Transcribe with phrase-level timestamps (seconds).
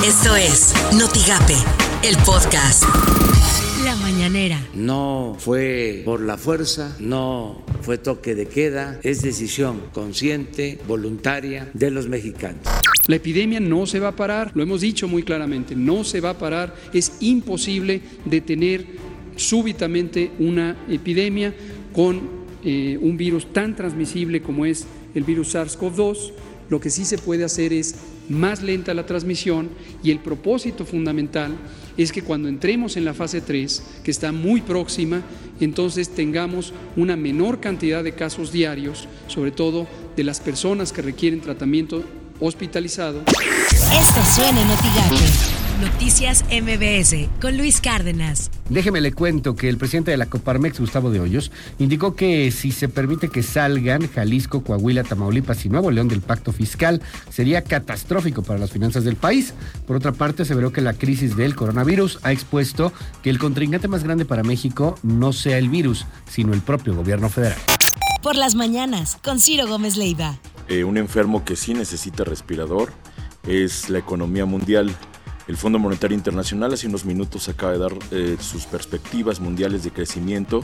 [0.00, 1.54] Esto es Notigape,
[2.02, 2.82] el podcast.
[3.84, 4.58] La mañanera.
[4.74, 11.92] No fue por la fuerza, no fue toque de queda, es decisión consciente, voluntaria de
[11.92, 12.66] los mexicanos.
[13.06, 16.30] La epidemia no se va a parar, lo hemos dicho muy claramente, no se va
[16.30, 18.86] a parar, es imposible detener
[19.36, 21.54] súbitamente una epidemia
[21.92, 26.32] con eh, un virus tan transmisible como es el virus SARS-CoV-2.
[26.70, 27.94] Lo que sí se puede hacer es
[28.32, 29.70] más lenta la transmisión
[30.02, 31.56] y el propósito fundamental
[31.96, 35.22] es que cuando entremos en la fase 3, que está muy próxima,
[35.60, 41.40] entonces tengamos una menor cantidad de casos diarios, sobre todo de las personas que requieren
[41.40, 42.02] tratamiento
[42.40, 43.22] hospitalizado.
[45.82, 48.52] Noticias MBS con Luis Cárdenas.
[48.68, 51.50] Déjeme le cuento que el presidente de la Coparmex, Gustavo de Hoyos,
[51.80, 56.52] indicó que si se permite que salgan Jalisco, Coahuila, Tamaulipas y Nuevo León del pacto
[56.52, 59.54] fiscal, sería catastrófico para las finanzas del país.
[59.84, 62.92] Por otra parte, se veró que la crisis del coronavirus ha expuesto
[63.24, 67.28] que el contrincante más grande para México no sea el virus, sino el propio gobierno
[67.28, 67.58] federal.
[68.22, 70.38] Por las mañanas, con Ciro Gómez Leiva.
[70.68, 72.92] Eh, un enfermo que sí necesita respirador
[73.48, 74.94] es la economía mundial
[75.48, 79.90] el Fondo Monetario Internacional hace unos minutos acaba de dar eh, sus perspectivas mundiales de
[79.90, 80.62] crecimiento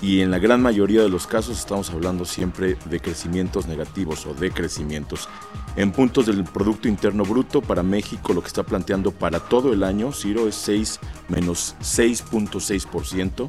[0.00, 4.34] y en la gran mayoría de los casos estamos hablando siempre de crecimientos negativos o
[4.34, 5.28] de crecimientos.
[5.76, 9.82] En puntos del Producto Interno Bruto para México lo que está planteando para todo el
[9.82, 13.48] año, Ciro, es 6 menos 6.6%.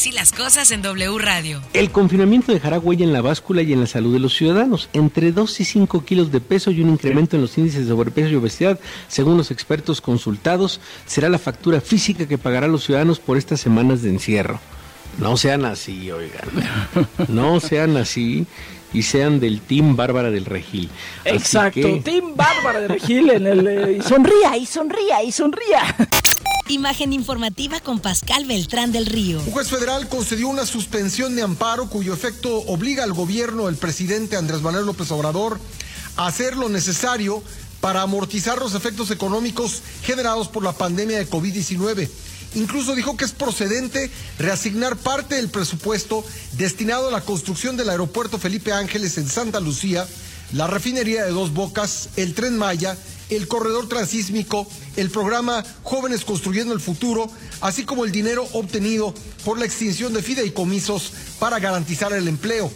[0.00, 1.60] Así las cosas en W Radio.
[1.74, 4.88] El confinamiento dejará huella en la báscula y en la salud de los ciudadanos.
[4.94, 8.30] Entre 2 y 5 kilos de peso y un incremento en los índices de sobrepeso
[8.30, 13.36] y obesidad, según los expertos consultados, será la factura física que pagarán los ciudadanos por
[13.36, 14.58] estas semanas de encierro.
[15.18, 16.48] No sean así, oigan.
[17.28, 18.46] No sean así
[18.94, 20.88] y sean del Team Bárbara del Regil.
[21.26, 23.66] Exacto, Team Bárbara del Regil en el...
[23.66, 25.94] Eh, sonría y sonría y sonría.
[26.70, 29.40] Imagen informativa con Pascal Beltrán del Río.
[29.40, 34.36] Un juez federal concedió una suspensión de amparo cuyo efecto obliga al gobierno del presidente
[34.36, 35.58] Andrés Manuel López Obrador
[36.16, 37.42] a hacer lo necesario
[37.80, 42.08] para amortizar los efectos económicos generados por la pandemia de COVID-19.
[42.54, 48.38] Incluso dijo que es procedente reasignar parte del presupuesto destinado a la construcción del aeropuerto
[48.38, 50.06] Felipe Ángeles en Santa Lucía,
[50.52, 52.96] la refinería de Dos Bocas, el tren Maya
[53.30, 54.66] el corredor transísmico,
[54.96, 57.30] el programa Jóvenes Construyendo el Futuro,
[57.60, 62.70] así como el dinero obtenido por la extinción de fideicomisos para garantizar el empleo.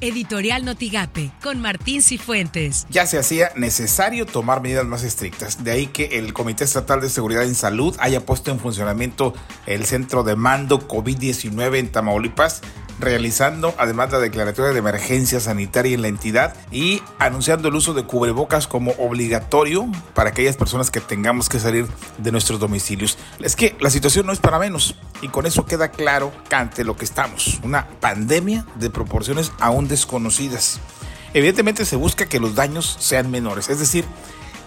[0.00, 2.86] Editorial Notigape con Martín Cifuentes.
[2.90, 5.64] Ya se hacía necesario tomar medidas más estrictas.
[5.64, 9.32] De ahí que el Comité Estatal de Seguridad en Salud haya puesto en funcionamiento
[9.66, 12.60] el centro de mando COVID-19 en Tamaulipas
[12.98, 18.04] realizando además la declaratoria de emergencia sanitaria en la entidad y anunciando el uso de
[18.04, 21.86] cubrebocas como obligatorio para aquellas personas que tengamos que salir
[22.18, 23.18] de nuestros domicilios.
[23.40, 26.84] Es que la situación no es para menos y con eso queda claro que ante
[26.84, 30.80] lo que estamos, una pandemia de proporciones aún desconocidas.
[31.32, 34.04] Evidentemente se busca que los daños sean menores, es decir,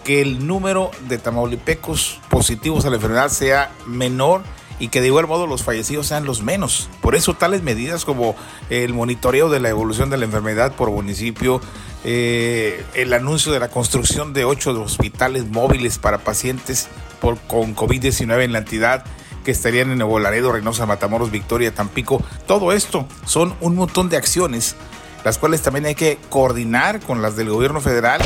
[0.04, 4.42] que el número de tamaulipecos positivos a la enfermedad sea menor
[4.78, 6.88] y que de igual modo los fallecidos sean los menos.
[7.00, 8.36] Por eso tales medidas como
[8.70, 11.60] el monitoreo de la evolución de la enfermedad por municipio,
[12.04, 16.88] eh, el anuncio de la construcción de ocho hospitales móviles para pacientes
[17.20, 19.04] por, con COVID-19 en la entidad,
[19.44, 22.22] que estarían en Nuevo Laredo, Reynosa, Matamoros, Victoria, Tampico.
[22.46, 24.76] Todo esto son un montón de acciones,
[25.24, 28.20] las cuales también hay que coordinar con las del gobierno federal.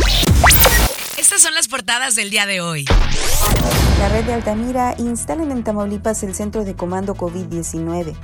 [1.43, 2.85] Son las portadas del día de hoy.
[3.99, 8.15] La red de Altamira instala en Tamaulipas el centro de comando COVID-19.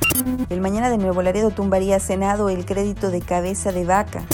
[0.50, 4.24] El mañana de Nuevo Laredo tumbaría Senado el crédito de cabeza de vaca.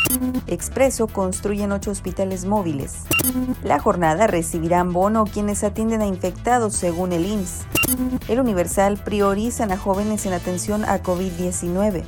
[0.47, 3.05] Expreso construyen ocho hospitales móviles.
[3.63, 7.67] La jornada recibirán bono quienes atienden a infectados según el IMSS.
[8.29, 12.05] El Universal priorizan a jóvenes en atención a COVID-19.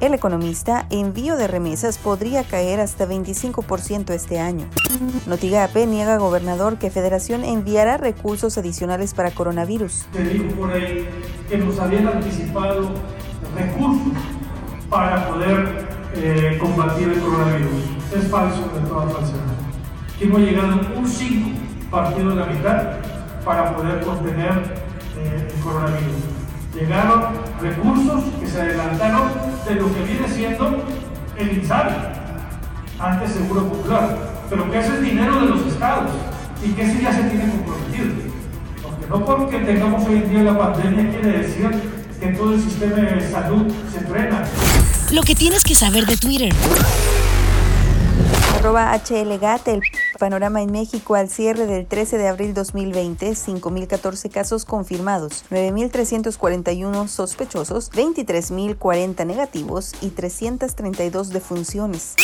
[0.00, 4.66] El economista, envío de remesas podría caer hasta 25% este año.
[5.26, 10.04] Notigape niega gobernador que Federación enviará recursos adicionales para coronavirus.
[10.12, 11.06] Se dijo por ahí
[11.48, 12.90] que nos habían anticipado
[13.56, 14.12] recursos
[14.90, 17.84] para poder eh, combatir el coronavirus.
[18.16, 19.54] Es falso de toda falsedad.
[20.20, 21.50] Hemos llegado un 5
[21.88, 22.82] partido de la mitad
[23.44, 24.50] para poder contener
[25.18, 26.16] eh, el coronavirus.
[26.74, 27.26] Llegaron
[27.60, 29.28] recursos que se adelantaron
[29.68, 30.82] de lo que viene siendo
[31.36, 31.94] el INSABI,
[32.98, 36.10] antes Seguro Popular, pero que ese es dinero de los estados
[36.62, 38.06] y que ese ya se tiene comprometido.
[39.08, 41.70] No porque tengamos hoy en día la pandemia quiere decir
[42.20, 44.46] que todo el sistema de salud se frena.
[45.10, 46.52] Lo que tienes que saber de Twitter.
[48.58, 49.80] Arroba HLGAT, el
[50.18, 57.90] panorama en México al cierre del 13 de abril 2020, 5.014 casos confirmados, 9.341 sospechosos,
[57.90, 62.16] 23.040 negativos y 332 defunciones.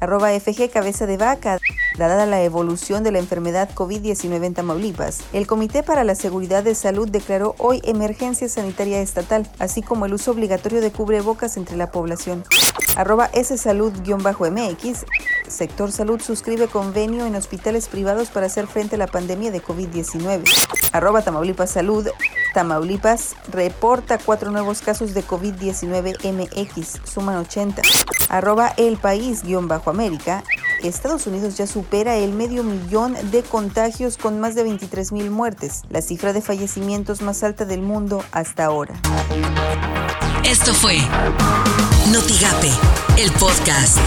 [0.00, 1.58] Arroba FG Cabeza de Vaca.
[1.96, 6.76] Dada la evolución de la enfermedad COVID-19 en Tamaulipas, el Comité para la Seguridad de
[6.76, 11.90] Salud declaró hoy emergencia sanitaria estatal, así como el uso obligatorio de cubrebocas entre la
[11.90, 12.44] población.
[12.94, 15.04] Arroba S Salud-MX.
[15.48, 20.44] Sector Salud suscribe convenio en hospitales privados para hacer frente a la pandemia de COVID-19.
[20.92, 22.06] Arroba Tamaulipas Salud.
[22.54, 27.82] Tamaulipas reporta cuatro nuevos casos de COVID-19 MX, suman 80.
[28.28, 30.44] Arroba El País-América.
[30.82, 35.82] Estados Unidos ya supera el medio millón de contagios con más de 23 mil muertes,
[35.90, 38.94] la cifra de fallecimientos más alta del mundo hasta ahora.
[40.44, 40.98] Esto fue
[42.12, 42.70] Notigape,
[43.18, 43.98] el podcast.